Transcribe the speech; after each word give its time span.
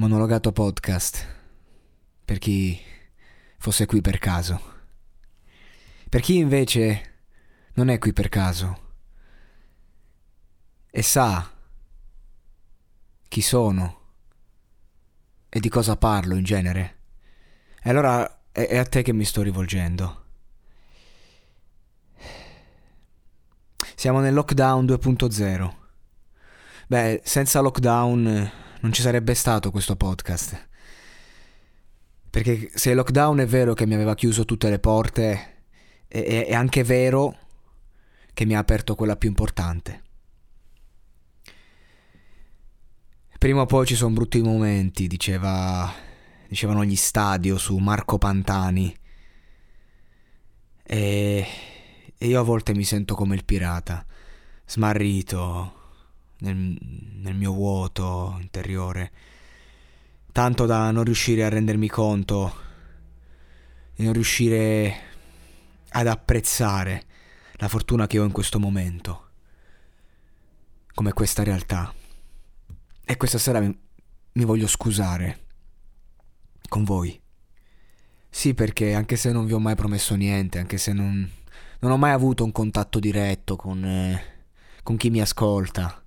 monologato 0.00 0.50
podcast, 0.50 1.26
per 2.24 2.38
chi 2.38 2.80
fosse 3.58 3.84
qui 3.84 4.00
per 4.00 4.18
caso. 4.18 4.58
Per 6.08 6.22
chi 6.22 6.38
invece 6.38 7.18
non 7.74 7.90
è 7.90 7.98
qui 7.98 8.14
per 8.14 8.30
caso 8.30 8.88
e 10.90 11.02
sa 11.02 11.52
chi 13.28 13.42
sono 13.42 13.98
e 15.50 15.60
di 15.60 15.68
cosa 15.68 15.98
parlo 15.98 16.34
in 16.34 16.44
genere. 16.44 16.96
E 17.82 17.90
allora 17.90 18.44
è, 18.52 18.78
a 18.78 18.86
te 18.86 19.02
che 19.02 19.12
mi 19.12 19.24
sto 19.26 19.42
rivolgendo. 19.42 20.24
Siamo 23.94 24.20
nel 24.20 24.32
lockdown 24.32 24.86
2.0. 24.86 25.74
Beh, 26.86 27.20
senza 27.22 27.60
lockdown 27.60 28.68
non 28.80 28.92
ci 28.92 29.02
sarebbe 29.02 29.34
stato 29.34 29.70
questo 29.70 29.96
podcast. 29.96 30.68
Perché 32.30 32.70
se 32.74 32.90
il 32.90 32.96
lockdown 32.96 33.38
è 33.38 33.46
vero 33.46 33.74
che 33.74 33.86
mi 33.86 33.94
aveva 33.94 34.14
chiuso 34.14 34.44
tutte 34.44 34.70
le 34.70 34.78
porte, 34.78 35.64
è, 36.06 36.46
è 36.46 36.54
anche 36.54 36.84
vero 36.84 37.36
che 38.32 38.44
mi 38.44 38.54
ha 38.54 38.58
aperto 38.58 38.94
quella 38.94 39.16
più 39.16 39.28
importante. 39.28 40.02
Prima 43.38 43.62
o 43.62 43.66
poi 43.66 43.86
ci 43.86 43.94
sono 43.94 44.12
brutti 44.12 44.40
momenti, 44.40 45.06
diceva, 45.06 45.92
dicevano 46.46 46.84
gli 46.84 46.96
stadio 46.96 47.58
su 47.58 47.76
Marco 47.78 48.18
Pantani. 48.18 48.94
E, 50.82 51.46
e 52.16 52.26
io 52.26 52.40
a 52.40 52.44
volte 52.44 52.74
mi 52.74 52.84
sento 52.84 53.14
come 53.14 53.34
il 53.34 53.44
pirata, 53.44 54.04
smarrito 54.66 55.79
nel, 56.40 56.56
nel 56.56 57.34
mio 57.34 57.52
vuoto 57.52 58.36
interiore, 58.40 59.12
tanto 60.32 60.66
da 60.66 60.90
non 60.90 61.04
riuscire 61.04 61.44
a 61.44 61.48
rendermi 61.48 61.88
conto, 61.88 62.54
di 63.94 64.04
non 64.04 64.12
riuscire 64.12 65.08
ad 65.90 66.06
apprezzare 66.06 67.04
la 67.54 67.68
fortuna 67.68 68.06
che 68.06 68.18
ho 68.18 68.24
in 68.24 68.32
questo 68.32 68.58
momento, 68.58 69.28
come 70.94 71.12
questa 71.12 71.42
realtà. 71.42 71.92
E 73.04 73.16
questa 73.16 73.38
sera 73.38 73.60
mi, 73.60 73.76
mi 74.32 74.44
voglio 74.44 74.66
scusare 74.66 75.46
con 76.68 76.84
voi. 76.84 77.20
Sì, 78.30 78.54
perché 78.54 78.94
anche 78.94 79.16
se 79.16 79.32
non 79.32 79.44
vi 79.44 79.52
ho 79.52 79.58
mai 79.58 79.74
promesso 79.74 80.14
niente, 80.14 80.58
anche 80.58 80.78
se 80.78 80.92
non, 80.92 81.28
non 81.80 81.90
ho 81.90 81.96
mai 81.96 82.12
avuto 82.12 82.44
un 82.44 82.52
contatto 82.52 83.00
diretto 83.00 83.56
con, 83.56 83.84
eh, 83.84 84.22
con 84.84 84.96
chi 84.96 85.10
mi 85.10 85.20
ascolta, 85.20 85.99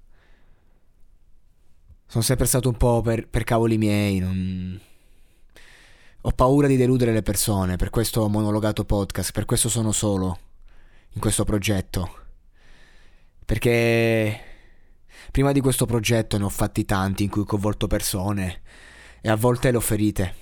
sono 2.14 2.26
sempre 2.26 2.46
stato 2.46 2.70
un 2.70 2.78
po' 2.78 3.02
per, 3.02 3.28
per 3.28 3.44
cavoli 3.44 3.76
miei, 3.80 4.20
non... 4.20 4.80
Ho 6.22 6.30
paura 6.30 6.68
di 6.68 6.78
deludere 6.78 7.12
le 7.12 7.24
persone, 7.24 7.76
per 7.76 7.90
questo 7.90 8.22
ho 8.22 8.30
monologato 8.30 8.86
podcast, 8.86 9.32
per 9.32 9.46
questo 9.46 9.68
sono 9.68 9.92
solo 9.92 10.38
in 11.14 11.20
questo 11.20 11.44
progetto. 11.44 12.18
Perché 13.44 14.40
prima 15.32 15.52
di 15.52 15.60
questo 15.60 15.88
progetto 15.88 16.38
ne 16.38 16.44
ho 16.44 16.50
fatti 16.50 16.86
tanti 16.86 17.24
in 17.24 17.32
cui 17.32 17.42
ho 17.42 17.46
coinvolto 17.46 17.88
persone 17.88 18.62
e 19.20 19.30
a 19.30 19.36
volte 19.36 19.72
le 19.72 19.78
ho 19.78 19.82
ferite. 19.82 20.36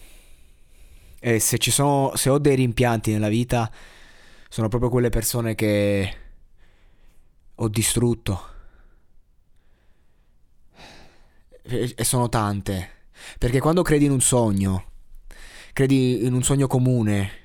E 1.22 1.40
se 1.40 1.58
sono 1.62 2.12
se 2.18 2.30
ho 2.30 2.38
dei 2.38 2.58
rimpianti 2.58 3.14
nella 3.14 3.30
vita 3.30 3.72
sono 4.50 4.68
proprio 4.68 4.90
quelle 4.90 5.10
persone 5.10 5.56
che 5.56 6.16
ho 7.56 7.68
distrutto 7.70 8.50
e 11.64 12.04
sono 12.04 12.30
tante. 12.30 13.00
Perché 13.38 13.60
quando 13.60 13.82
credi 13.82 14.06
in 14.06 14.12
un 14.12 14.22
sogno, 14.22 14.86
credi 15.74 16.26
in 16.26 16.34
un 16.34 16.44
sogno 16.44 16.68
comune, 16.68 17.40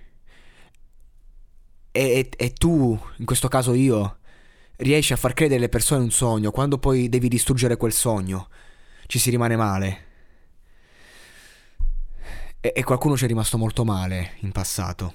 e, 1.93 2.03
e, 2.03 2.31
e, 2.37 2.53
tu, 2.53 2.99
in 3.17 3.25
questo 3.25 3.49
caso 3.49 3.73
io, 3.73 4.19
riesci 4.77 5.13
a 5.13 5.17
far 5.17 5.33
credere 5.33 5.61
le 5.61 5.69
persone 5.69 6.01
in 6.01 6.07
un 6.07 6.13
sogno, 6.13 6.51
quando 6.51 6.79
poi 6.79 7.09
devi 7.09 7.29
distruggere 7.29 7.77
quel 7.77 7.93
sogno, 7.93 8.49
ci 9.07 9.19
si 9.19 9.31
rimane 9.31 9.57
male. 9.57 10.05
E, 12.61 12.73
e 12.75 12.85
qualcuno 12.85 13.17
ci 13.17 13.25
è 13.25 13.29
rimasto 13.29 13.59
molto 13.59 13.85
male 13.85 14.37
in 14.41 14.53
passato. 14.53 15.15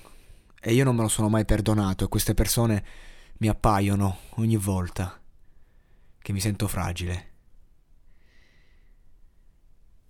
E 0.60 0.74
io 0.74 0.84
non 0.84 0.96
me 0.96 1.02
lo 1.04 1.08
sono 1.08 1.30
mai 1.30 1.46
perdonato 1.46 2.06
e 2.06 2.08
queste 2.08 2.34
persone 2.34 2.84
mi 3.38 3.48
appaiono 3.48 4.20
ogni 4.36 4.58
volta 4.58 5.20
che 6.20 6.34
mi 6.34 6.40
sento 6.40 6.68
fragile. 6.68 7.31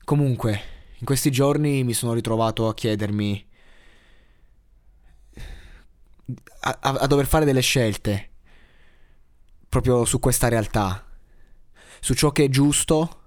Comunque, 0.04 0.62
in 0.98 1.06
questi 1.06 1.32
giorni 1.32 1.84
mi 1.84 1.94
sono 1.94 2.14
ritrovato 2.14 2.68
a 2.68 2.74
chiedermi 2.74 3.50
a, 6.62 6.78
a, 6.80 7.08
dover 7.08 7.26
fare 7.26 7.46
delle 7.46 7.62
scelte 7.62 8.30
proprio 9.68 10.06
su 10.06 10.20
questa 10.20 10.48
realtà, 10.48 11.06
su 12.00 12.14
ciò 12.14 12.32
che 12.32 12.46
è 12.46 12.50
giusto 12.50 13.22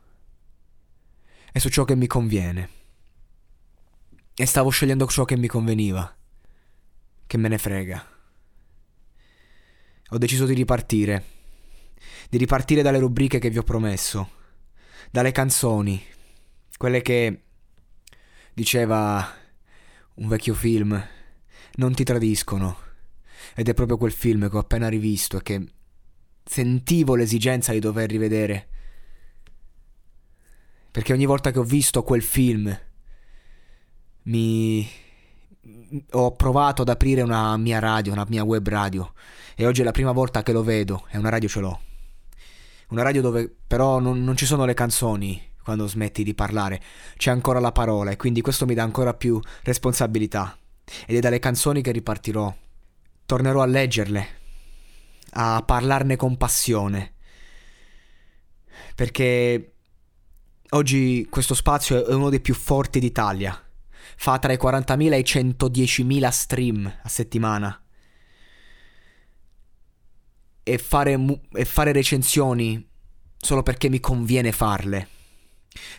e 1.50 1.58
su 1.58 1.68
ciò 1.68 1.84
che 1.84 1.96
mi 1.96 2.06
conviene. 2.06 2.70
E 4.34 4.46
stavo 4.46 4.68
scegliendo 4.68 5.06
ciò 5.06 5.24
che 5.24 5.36
mi 5.36 5.46
conveniva. 5.46 6.14
Che 7.26 7.36
me 7.38 7.48
ne 7.48 7.56
frega. 7.56 8.06
Ho 10.10 10.18
deciso 10.18 10.44
di 10.44 10.54
ripartire. 10.54 11.24
Di 12.28 12.36
ripartire 12.36 12.82
dalle 12.82 12.98
rubriche 12.98 13.38
che 13.38 13.48
vi 13.48 13.58
ho 13.58 13.62
promesso. 13.62 14.30
Dalle 15.10 15.32
canzoni 15.32 16.04
quelle 16.76 17.02
che 17.02 17.42
diceva 18.52 19.26
un 20.14 20.28
vecchio 20.28 20.54
film, 20.54 21.02
non 21.74 21.94
ti 21.94 22.04
tradiscono. 22.04 22.78
Ed 23.54 23.68
è 23.68 23.74
proprio 23.74 23.96
quel 23.96 24.12
film 24.12 24.48
che 24.48 24.56
ho 24.56 24.60
appena 24.60 24.88
rivisto 24.88 25.38
e 25.38 25.42
che 25.42 25.66
sentivo 26.44 27.14
l'esigenza 27.14 27.72
di 27.72 27.78
dover 27.78 28.10
rivedere. 28.10 28.68
Perché 30.90 31.12
ogni 31.12 31.26
volta 31.26 31.50
che 31.50 31.58
ho 31.58 31.64
visto 31.64 32.02
quel 32.02 32.22
film 32.22 32.78
mi 34.22 34.88
ho 36.10 36.32
provato 36.32 36.82
ad 36.82 36.88
aprire 36.88 37.22
una 37.22 37.56
mia 37.56 37.78
radio, 37.78 38.12
una 38.12 38.26
mia 38.28 38.44
web 38.44 38.66
radio 38.68 39.12
e 39.56 39.66
oggi 39.66 39.80
è 39.80 39.84
la 39.84 39.92
prima 39.92 40.12
volta 40.12 40.42
che 40.42 40.52
lo 40.52 40.62
vedo 40.62 41.06
e 41.10 41.18
una 41.18 41.30
radio 41.30 41.48
ce 41.48 41.60
l'ho. 41.60 41.80
Una 42.88 43.02
radio 43.02 43.22
dove 43.22 43.52
però 43.66 43.98
non, 43.98 44.22
non 44.22 44.36
ci 44.36 44.46
sono 44.46 44.64
le 44.64 44.74
canzoni, 44.74 45.40
quando 45.64 45.88
smetti 45.88 46.22
di 46.22 46.34
parlare, 46.34 46.80
c'è 47.16 47.30
ancora 47.30 47.58
la 47.58 47.72
parola 47.72 48.10
e 48.10 48.16
quindi 48.16 48.42
questo 48.42 48.66
mi 48.66 48.74
dà 48.74 48.82
ancora 48.82 49.14
più 49.14 49.40
responsabilità. 49.62 50.56
Ed 51.06 51.16
è 51.16 51.20
dalle 51.20 51.38
canzoni 51.38 51.80
che 51.80 51.90
ripartirò. 51.90 52.54
Tornerò 53.24 53.62
a 53.62 53.66
leggerle, 53.66 54.28
a 55.30 55.62
parlarne 55.64 56.16
con 56.16 56.36
passione. 56.36 57.14
Perché 58.94 59.72
oggi 60.70 61.26
questo 61.30 61.54
spazio 61.54 62.06
è 62.06 62.12
uno 62.12 62.28
dei 62.28 62.40
più 62.40 62.54
forti 62.54 63.00
d'Italia. 63.00 63.58
Fa 64.16 64.38
tra 64.38 64.52
i 64.52 64.58
40.000 64.60 65.12
e 65.12 65.18
i 65.18 65.22
110.000 65.22 66.28
stream 66.28 66.98
a 67.02 67.08
settimana. 67.08 67.82
E 70.62 70.78
fare, 70.78 71.18
e 71.52 71.64
fare 71.64 71.92
recensioni 71.92 72.86
solo 73.38 73.62
perché 73.62 73.88
mi 73.88 74.00
conviene 74.00 74.52
farle. 74.52 75.08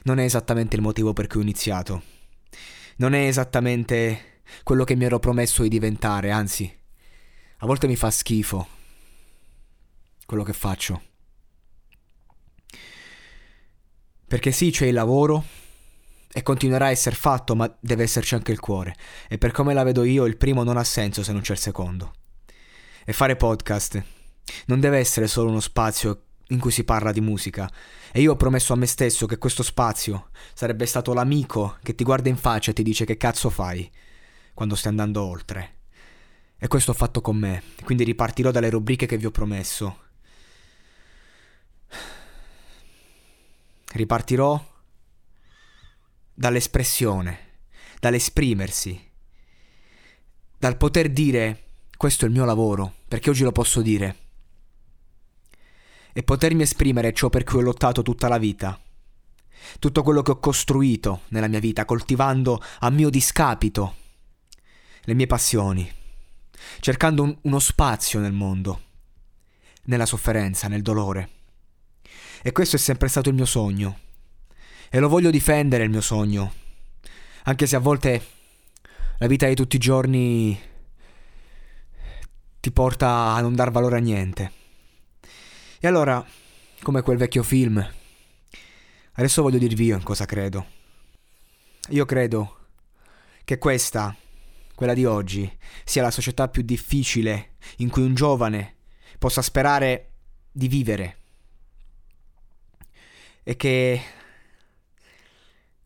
Non 0.04 0.20
è 0.20 0.24
esattamente 0.24 0.76
il 0.76 0.82
motivo 0.82 1.14
per 1.14 1.28
cui 1.28 1.40
ho 1.40 1.44
iniziato. 1.44 2.04
Non 2.98 3.14
è 3.14 3.26
esattamente 3.26 4.42
quello 4.64 4.84
che 4.84 4.96
mi 4.96 5.06
ero 5.06 5.20
promesso 5.20 5.64
di 5.64 5.70
diventare, 5.70 6.32
anzi, 6.32 6.72
a 7.58 7.66
volte 7.66 7.88
mi 7.88 7.96
fa 7.96 8.12
schifo 8.12 8.68
quello 10.26 10.44
che 10.44 10.54
faccio. 10.54 11.02
Perché 14.28 14.52
sì, 14.52 14.72
c'è 14.72 14.88
il 14.88 14.94
lavoro 14.94 15.46
e 16.32 16.42
continuerà 16.42 16.88
a 16.88 16.92
essere 16.92 17.16
fatto, 17.16 17.56
ma 17.56 17.74
deve 17.80 18.04
esserci 18.04 18.36
anche 18.36 18.52
il 18.52 18.60
cuore. 18.60 18.96
E 19.30 19.38
per 19.38 19.52
come 19.52 19.74
la 19.74 19.84
vedo 19.84 20.04
io, 20.04 20.26
il 20.26 20.38
primo 20.38 20.64
non 20.64 20.78
ha 20.78 20.84
senso 20.84 21.24
se 21.24 21.32
non 21.32 21.42
c'è 21.42 21.54
il 21.54 21.60
secondo. 21.60 22.14
E 23.06 23.14
fare 23.14 23.36
podcast 23.36 24.04
non 24.66 24.80
deve 24.80 24.98
essere 24.98 25.28
solo 25.28 25.50
uno 25.50 25.60
spazio 25.60 26.24
in 26.50 26.60
cui 26.60 26.72
si 26.72 26.84
parla 26.84 27.12
di 27.12 27.22
musica. 27.22 27.72
E 28.12 28.22
io 28.22 28.34
ho 28.34 28.36
promesso 28.36 28.74
a 28.74 28.76
me 28.76 28.86
stesso 28.86 29.26
che 29.26 29.38
questo 29.38 29.64
spazio 29.64 30.30
sarebbe 30.54 30.86
stato 30.86 31.14
l'amico 31.14 31.78
che 31.82 31.96
ti 31.96 32.04
guarda 32.04 32.30
in 32.30 32.38
faccia 32.38 32.72
e 32.72 32.74
ti 32.74 32.84
dice 32.84 33.06
che 33.06 33.18
cazzo 33.18 33.50
fai 33.50 33.90
quando 34.54 34.76
stai 34.76 34.92
andando 34.92 35.24
oltre. 35.24 35.74
E 36.58 36.68
questo 36.68 36.92
ho 36.92 36.96
fatto 36.96 37.22
con 37.22 37.36
me, 37.36 37.64
quindi 37.84 38.04
ripartirò 38.04 38.52
dalle 38.52 38.70
rubriche 38.70 39.06
che 39.06 39.18
vi 39.18 39.26
ho 39.26 39.32
promesso. 39.32 40.04
Ripartirò 43.92 44.74
dall'espressione, 46.34 47.40
dall'esprimersi, 48.00 49.12
dal 50.58 50.78
poter 50.78 51.10
dire 51.10 51.64
questo 51.98 52.26
è 52.26 52.28
il 52.28 52.34
mio 52.34 52.46
lavoro, 52.46 52.94
perché 53.08 53.30
oggi 53.30 53.44
lo 53.44 53.52
posso 53.52 53.82
dire 53.82 54.25
e 56.18 56.24
potermi 56.24 56.62
esprimere 56.62 57.12
ciò 57.12 57.28
per 57.28 57.44
cui 57.44 57.60
ho 57.60 57.62
lottato 57.62 58.02
tutta 58.02 58.30
la 58.30 58.38
vita. 58.38 58.80
Tutto 59.80 60.02
quello 60.02 60.22
che 60.22 60.32
ho 60.32 60.40
costruito 60.40 61.24
nella 61.28 61.50
mia 61.50 61.60
vita, 61.60 61.84
coltivando 61.84 62.64
a 62.80 62.90
mio 62.90 63.10
discapito 63.10 63.96
le 65.02 65.14
mie 65.14 65.28
passioni, 65.28 65.92
cercando 66.80 67.22
un, 67.22 67.38
uno 67.42 67.60
spazio 67.60 68.22
nel 68.22 68.32
mondo, 68.32 68.82
nella 69.88 70.06
sofferenza, 70.06 70.70
nel 70.70 70.82
dolore. 70.82 71.30
E 72.42 72.54
questo 72.54 72.78
è 72.78 72.80
sempre 72.80 73.10
stato 73.10 73.28
il 73.28 73.36
mio 73.36 73.46
sogno. 73.46 74.00
E 74.90 75.00
lo 75.00 75.10
voglio 75.10 75.32
difendere 75.32 75.84
il 75.84 75.90
mio 75.90 76.00
sogno. 76.00 76.54
Anche 77.44 77.68
se 77.68 77.76
a 77.76 77.80
volte 77.80 78.26
la 79.18 79.28
vita 79.28 79.48
di 79.48 79.56
tutti 79.56 79.76
i 79.76 79.80
giorni 79.80 80.58
ti 82.62 82.72
porta 82.72 83.34
a 83.34 83.42
non 83.42 83.54
dar 83.54 83.70
valore 83.70 83.98
a 83.98 84.00
niente. 84.00 84.64
E 85.80 85.88
allora, 85.88 86.26
come 86.82 87.02
quel 87.02 87.18
vecchio 87.18 87.44
film, 87.44 87.86
adesso 89.14 89.42
voglio 89.42 89.58
dirvi 89.58 89.86
io 89.86 89.98
in 89.98 90.04
cosa 90.04 90.26
credo. 90.26 90.66
Io 91.90 92.06
credo 92.06 92.60
che 93.44 93.58
questa, 93.58 94.16
quella 94.74 94.94
di 94.94 95.06
oggi, 95.06 95.52
sia 95.84 96.02
la 96.02 96.12
società 96.12 96.48
più 96.48 96.62
difficile 96.62 97.56
in 97.78 97.90
cui 97.90 98.04
un 98.04 98.16
giovane 98.16 98.76
possa 99.20 99.42
sperare 99.42 100.14
di 100.52 100.68
vivere. 100.70 101.18
E 103.44 103.56
che 103.58 104.02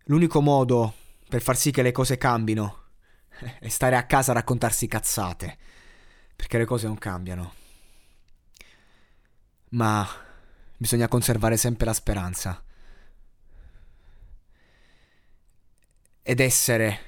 l'unico 0.04 0.40
modo 0.40 0.94
per 1.28 1.42
far 1.42 1.58
sì 1.58 1.72
che 1.72 1.82
le 1.82 1.92
cose 1.92 2.18
cambino 2.18 2.84
è 3.60 3.68
stare 3.70 3.96
a 3.96 4.06
casa 4.06 4.32
a 4.32 4.36
raccontarsi 4.36 4.88
cazzate, 4.88 5.58
perché 6.36 6.60
le 6.60 6.66
cose 6.66 6.86
non 6.86 6.98
cambiano 6.98 7.54
ma 9.70 10.08
bisogna 10.78 11.08
conservare 11.08 11.58
sempre 11.58 11.86
la 11.86 11.94
speranza. 11.94 12.64
Ed 16.22 16.40
essere 16.40 17.00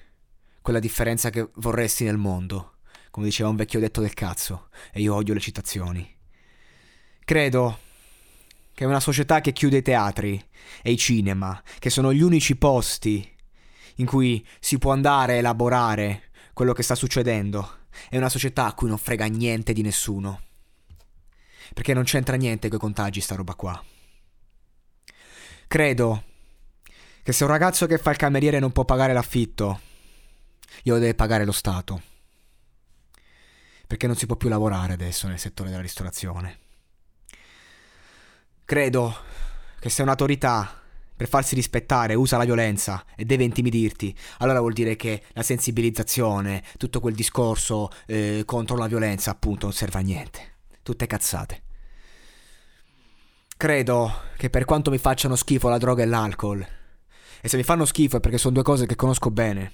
quella 0.62 0.80
differenza 0.80 1.30
che 1.30 1.50
vorresti 1.56 2.04
nel 2.04 2.18
mondo, 2.18 2.76
come 3.10 3.26
diceva 3.26 3.50
un 3.50 3.56
vecchio 3.56 3.80
detto 3.80 4.02
del 4.02 4.14
cazzo, 4.14 4.70
e 4.92 5.02
io 5.02 5.16
odio 5.16 5.34
le 5.34 5.40
citazioni. 5.40 6.18
Credo 7.24 7.80
che 8.74 8.86
una 8.86 9.00
società 9.00 9.42
che 9.42 9.54
chiude 9.54 9.78
i 9.78 9.82
teatri 9.82 10.44
e 10.82 10.92
i 10.92 10.98
cinema, 10.98 11.62
che 11.80 11.90
sono 11.90 12.14
gli 12.14 12.22
unici 12.22 12.56
posti 12.56 13.30
in 13.96 14.06
cui 14.06 14.46
si 14.60 14.78
può 14.78 14.92
andare 14.92 15.34
a 15.34 15.38
elaborare 15.38 16.32
quello 16.54 16.74
che 16.74 16.84
sta 16.84 16.96
succedendo, 16.96 17.80
è 18.10 18.18
una 18.18 18.30
società 18.30 18.66
a 18.66 18.74
cui 18.74 18.88
non 18.88 18.98
frega 18.98 19.26
niente 19.26 19.74
di 19.74 19.82
nessuno. 19.82 20.42
Perché 21.74 21.94
non 21.94 22.04
c'entra 22.04 22.36
niente 22.36 22.68
con 22.68 22.78
i 22.78 22.82
contagi 22.82 23.22
sta 23.22 23.36
roba 23.36 23.56
qua. 23.56 23.84
Credo 25.68 26.24
che 27.24 27.32
se 27.32 27.44
un 27.44 27.50
ragazzo 27.50 27.86
che 27.86 27.98
fa 27.98 28.12
il 28.12 28.18
cameriere 28.18 28.60
non 28.60 28.72
può 28.72 28.84
pagare 28.84 29.14
l'affitto, 29.14 29.80
glielo 30.84 31.00
deve 31.00 31.16
pagare 31.16 31.46
lo 31.46 31.52
Stato. 31.52 32.02
Perché 33.88 34.08
non 34.08 34.16
si 34.16 34.26
può 34.26 34.36
più 34.36 34.50
lavorare 34.50 34.94
adesso 34.94 35.28
nel 35.28 35.40
settore 35.40 35.70
della 35.70 35.82
ristorazione. 35.82 36.60
Credo 38.66 39.16
che 39.80 39.90
se 39.90 40.02
un'autorità 40.02 40.82
per 41.16 41.28
farsi 41.28 41.56
rispettare 41.56 42.16
usa 42.16 42.38
la 42.38 42.46
violenza 42.46 43.06
e 43.16 43.26
deve 43.26 43.44
intimidirti, 43.44 44.18
allora 44.40 44.60
vuol 44.60 44.74
dire 44.74 44.96
che 44.96 45.24
la 45.34 45.44
sensibilizzazione, 45.44 46.64
tutto 46.78 47.00
quel 47.00 47.14
discorso 47.14 47.90
eh, 48.08 48.44
contro 48.46 48.76
la 48.76 48.88
violenza, 48.88 49.32
appunto, 49.32 49.68
non 49.68 49.74
serve 49.76 50.00
a 50.00 50.02
niente 50.02 50.51
tutte 50.84 51.08
cazzate. 51.08 51.62
Credo 53.58 54.22
che 54.38 54.50
per 54.50 54.66
quanto 54.66 54.90
mi 54.92 54.98
facciano 54.98 55.36
schifo 55.36 55.70
la 55.70 55.78
droga 55.78 56.04
e 56.04 56.08
l'alcol, 56.08 56.66
e 57.42 57.48
se 57.48 57.58
mi 57.58 57.64
fanno 57.64 57.86
schifo 57.86 58.18
è 58.18 58.20
perché 58.20 58.38
sono 58.38 58.54
due 58.54 58.64
cose 58.64 58.86
che 58.86 58.96
conosco 58.96 59.30
bene, 59.30 59.74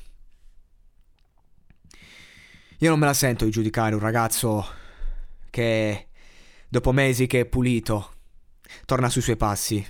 io 2.79 2.89
non 2.89 2.99
me 2.99 3.05
la 3.05 3.13
sento 3.13 3.45
di 3.45 3.51
giudicare 3.51 3.95
un 3.95 4.01
ragazzo 4.01 4.65
che 5.49 6.09
dopo 6.67 6.91
mesi 6.91 7.25
che 7.27 7.41
è 7.41 7.45
pulito 7.45 8.13
torna 8.85 9.09
sui 9.09 9.21
suoi 9.21 9.37
passi. 9.37 9.85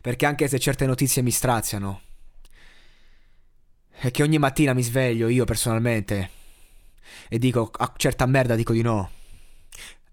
Perché 0.00 0.26
anche 0.26 0.48
se 0.48 0.58
certe 0.58 0.86
notizie 0.86 1.22
mi 1.22 1.30
straziano, 1.30 2.00
e 3.98 4.10
che 4.10 4.22
ogni 4.22 4.38
mattina 4.38 4.72
mi 4.72 4.82
sveglio 4.82 5.28
io 5.28 5.44
personalmente 5.44 6.30
e 7.28 7.38
dico 7.38 7.70
a 7.72 7.92
certa 7.96 8.26
merda 8.26 8.54
dico 8.54 8.72
di 8.72 8.82
no 8.82 9.10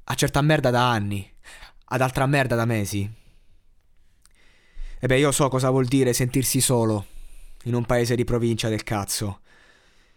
a 0.06 0.14
certa 0.16 0.42
merda 0.42 0.70
da 0.70 0.90
anni, 0.90 1.32
ad 1.86 2.02
altra 2.02 2.26
merda 2.26 2.56
da 2.56 2.66
mesi. 2.66 3.10
E 5.00 5.08
beh, 5.08 5.18
io 5.18 5.32
so 5.32 5.48
cosa 5.50 5.70
vuol 5.70 5.86
dire 5.86 6.14
sentirsi 6.14 6.62
solo 6.62 7.06
in 7.64 7.74
un 7.74 7.86
paese 7.86 8.16
di 8.16 8.24
provincia 8.24 8.70
del 8.70 8.84
cazzo, 8.84 9.42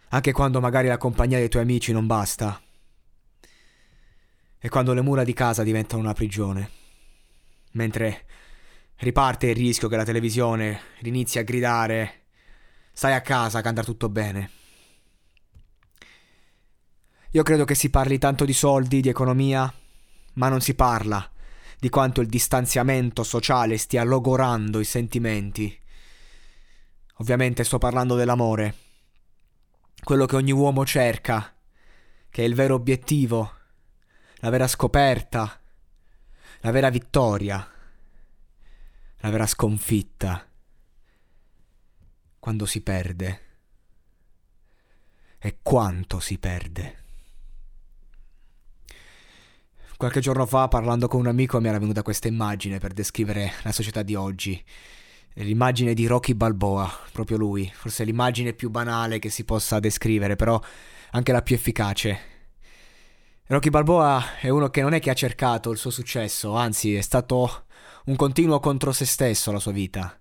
anche 0.08 0.32
quando 0.32 0.60
magari 0.60 0.88
la 0.88 0.98
compagnia 0.98 1.38
dei 1.38 1.48
tuoi 1.48 1.62
amici 1.62 1.92
non 1.92 2.06
basta. 2.06 2.60
E 4.58 4.68
quando 4.68 4.94
le 4.94 5.02
mura 5.02 5.24
di 5.24 5.32
casa 5.32 5.62
diventano 5.62 6.02
una 6.02 6.12
prigione. 6.12 6.70
Mentre 7.72 8.26
riparte 8.96 9.48
il 9.48 9.56
rischio 9.56 9.88
che 9.88 9.96
la 9.96 10.04
televisione 10.04 10.80
inizi 11.02 11.38
a 11.38 11.42
gridare 11.42 12.22
stai 12.92 13.12
a 13.12 13.20
casa 13.20 13.60
che 13.60 13.68
andrà 13.68 13.84
tutto 13.84 14.08
bene. 14.08 14.50
Io 17.36 17.42
credo 17.42 17.66
che 17.66 17.74
si 17.74 17.90
parli 17.90 18.16
tanto 18.16 18.46
di 18.46 18.54
soldi, 18.54 19.02
di 19.02 19.10
economia, 19.10 19.70
ma 20.34 20.48
non 20.48 20.62
si 20.62 20.74
parla 20.74 21.30
di 21.78 21.90
quanto 21.90 22.22
il 22.22 22.28
distanziamento 22.28 23.22
sociale 23.24 23.76
stia 23.76 24.04
logorando 24.04 24.80
i 24.80 24.86
sentimenti. 24.86 25.78
Ovviamente 27.16 27.62
sto 27.62 27.76
parlando 27.76 28.14
dell'amore, 28.14 28.74
quello 30.02 30.24
che 30.24 30.36
ogni 30.36 30.52
uomo 30.52 30.86
cerca, 30.86 31.54
che 32.30 32.42
è 32.42 32.46
il 32.46 32.54
vero 32.54 32.74
obiettivo, 32.74 33.52
la 34.36 34.48
vera 34.48 34.66
scoperta, 34.66 35.60
la 36.60 36.70
vera 36.70 36.88
vittoria, 36.88 37.70
la 39.18 39.28
vera 39.28 39.46
sconfitta, 39.46 40.42
quando 42.38 42.64
si 42.64 42.80
perde 42.80 43.40
e 45.38 45.58
quanto 45.60 46.18
si 46.18 46.38
perde. 46.38 47.04
Qualche 49.96 50.20
giorno 50.20 50.44
fa, 50.44 50.68
parlando 50.68 51.08
con 51.08 51.20
un 51.20 51.26
amico, 51.26 51.58
mi 51.58 51.68
era 51.68 51.78
venuta 51.78 52.02
questa 52.02 52.28
immagine 52.28 52.78
per 52.78 52.92
descrivere 52.92 53.52
la 53.62 53.72
società 53.72 54.02
di 54.02 54.14
oggi. 54.14 54.62
L'immagine 55.36 55.94
di 55.94 56.06
Rocky 56.06 56.34
Balboa, 56.34 56.86
proprio 57.12 57.38
lui. 57.38 57.72
Forse 57.74 58.04
l'immagine 58.04 58.52
più 58.52 58.68
banale 58.68 59.18
che 59.18 59.30
si 59.30 59.44
possa 59.44 59.80
descrivere, 59.80 60.36
però 60.36 60.60
anche 61.12 61.32
la 61.32 61.40
più 61.40 61.54
efficace. 61.54 62.18
Rocky 63.46 63.70
Balboa 63.70 64.38
è 64.38 64.50
uno 64.50 64.68
che 64.68 64.82
non 64.82 64.92
è 64.92 65.00
che 65.00 65.08
ha 65.08 65.14
cercato 65.14 65.70
il 65.70 65.78
suo 65.78 65.90
successo, 65.90 66.54
anzi 66.54 66.94
è 66.94 67.00
stato 67.00 67.64
un 68.04 68.16
continuo 68.16 68.60
contro 68.60 68.92
se 68.92 69.06
stesso 69.06 69.50
la 69.50 69.58
sua 69.58 69.72
vita. 69.72 70.14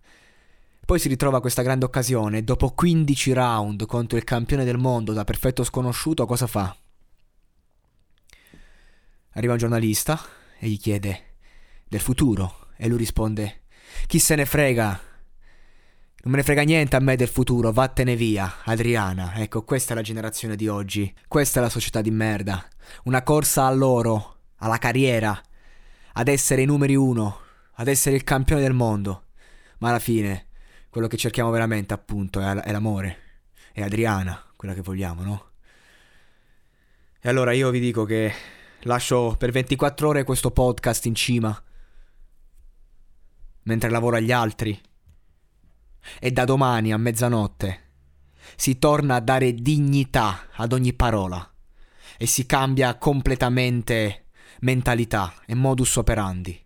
Poi 0.85 0.99
si 0.99 1.09
ritrova 1.09 1.41
questa 1.41 1.63
grande 1.63 1.83
occasione 1.83 2.45
dopo 2.45 2.69
15 2.69 3.33
round 3.33 3.85
contro 3.87 4.17
il 4.17 4.23
campione 4.23 4.63
del 4.63 4.77
mondo 4.77 5.11
da 5.11 5.25
perfetto 5.25 5.65
sconosciuto 5.65 6.25
cosa 6.25 6.47
fa? 6.47 6.73
Arriva 9.35 9.53
un 9.53 9.59
giornalista 9.59 10.19
e 10.57 10.67
gli 10.69 10.79
chiede 10.79 11.33
del 11.87 11.99
futuro 11.99 12.67
E 12.77 12.87
lui 12.87 12.97
risponde: 12.97 13.63
Chi 14.07 14.19
se 14.19 14.35
ne 14.35 14.45
frega? 14.45 14.87
Non 14.87 16.33
me 16.33 16.37
ne 16.37 16.43
frega 16.43 16.63
niente 16.63 16.95
a 16.95 16.99
me 16.99 17.15
del 17.15 17.27
futuro, 17.27 17.71
vattene 17.71 18.15
via, 18.15 18.61
Adriana. 18.63 19.35
Ecco, 19.35 19.63
questa 19.63 19.93
è 19.93 19.95
la 19.95 20.01
generazione 20.01 20.55
di 20.55 20.67
oggi. 20.67 21.13
Questa 21.27 21.59
è 21.59 21.61
la 21.61 21.69
società 21.69 22.01
di 22.01 22.09
merda. 22.11 22.67
Una 23.03 23.21
corsa 23.21 23.65
all'oro, 23.65 24.37
alla 24.57 24.79
carriera, 24.79 25.39
ad 26.13 26.27
essere 26.27 26.63
i 26.63 26.65
numeri 26.65 26.95
uno, 26.95 27.39
ad 27.73 27.87
essere 27.87 28.15
il 28.15 28.23
campione 28.23 28.61
del 28.61 28.73
mondo. 28.73 29.25
Ma 29.79 29.89
alla 29.89 29.99
fine, 29.99 30.47
quello 30.89 31.07
che 31.07 31.17
cerchiamo 31.17 31.51
veramente, 31.51 31.93
appunto, 31.93 32.39
è, 32.39 32.55
è 32.55 32.71
l'amore. 32.71 33.17
È 33.71 33.83
Adriana, 33.83 34.43
quella 34.55 34.73
che 34.73 34.81
vogliamo, 34.81 35.21
no? 35.21 35.49
E 37.21 37.29
allora 37.29 37.51
io 37.51 37.69
vi 37.69 37.79
dico 37.79 38.03
che 38.05 38.33
lascio 38.85 39.35
per 39.37 39.51
24 39.51 40.07
ore 40.07 40.23
questo 40.23 40.51
podcast 40.51 41.05
in 41.05 41.15
cima, 41.15 41.63
mentre 43.63 43.89
lavoro 43.89 44.17
agli 44.17 44.31
altri. 44.31 44.79
E 46.19 46.31
da 46.31 46.45
domani 46.45 46.93
a 46.93 46.97
mezzanotte 46.97 47.83
si 48.55 48.77
torna 48.77 49.15
a 49.15 49.19
dare 49.19 49.53
dignità 49.53 50.47
ad 50.53 50.71
ogni 50.71 50.93
parola. 50.93 51.51
E 52.17 52.25
si 52.27 52.45
cambia 52.45 52.97
completamente 52.97 54.27
mentalità 54.61 55.33
e 55.45 55.55
modus 55.55 55.95
operandi. 55.95 56.63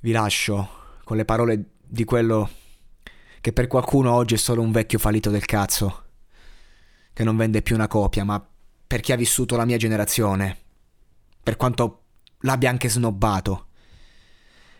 Vi 0.00 0.12
lascio 0.12 0.68
con 1.04 1.16
le 1.16 1.24
parole 1.24 1.70
di 1.80 2.04
quello 2.04 2.50
che 3.40 3.52
per 3.52 3.66
qualcuno 3.68 4.12
oggi 4.12 4.34
è 4.34 4.38
solo 4.38 4.60
un 4.60 4.72
vecchio 4.72 4.98
fallito 4.98 5.30
del 5.30 5.44
cazzo, 5.44 6.07
che 7.18 7.24
non 7.24 7.36
vende 7.36 7.62
più 7.62 7.74
una 7.74 7.88
copia, 7.88 8.22
ma 8.22 8.40
per 8.86 9.00
chi 9.00 9.10
ha 9.10 9.16
vissuto 9.16 9.56
la 9.56 9.64
mia 9.64 9.76
generazione, 9.76 10.56
per 11.42 11.56
quanto 11.56 12.04
l'abbia 12.42 12.70
anche 12.70 12.88
snobbato 12.88 13.66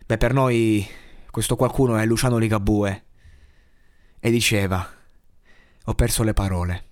Beh, 0.07 0.19
per 0.19 0.33
noi 0.33 0.87
questo 1.33 1.57
qualcuno 1.57 1.97
è 1.97 2.07
Luciano 2.07 2.39
Ligabue 2.39 3.07
e 4.21 4.31
diceva, 4.31 4.89
ho 5.83 5.95
perso 5.95 6.23
le 6.23 6.33
parole. 6.33 6.85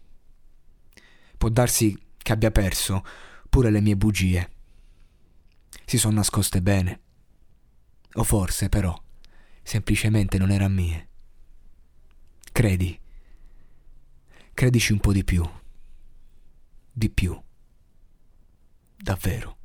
Può 1.38 1.48
darsi 1.48 1.96
che 2.16 2.32
abbia 2.32 2.50
perso 2.50 3.04
pure 3.48 3.70
le 3.70 3.80
mie 3.80 3.96
bugie. 3.96 4.50
Si 5.84 5.96
sono 5.96 6.16
nascoste 6.16 6.60
bene. 6.60 7.00
O 8.14 8.24
forse 8.24 8.68
però 8.68 9.00
semplicemente 9.62 10.38
non 10.38 10.50
erano 10.50 10.74
mie. 10.74 11.08
Credi. 12.50 13.04
Credici 14.56 14.94
un 14.94 15.00
po' 15.00 15.12
di 15.12 15.22
più. 15.22 15.46
Di 16.90 17.10
più. 17.10 17.38
Davvero. 18.96 19.55